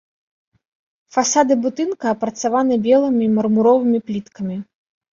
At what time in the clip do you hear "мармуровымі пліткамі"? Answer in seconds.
3.39-4.63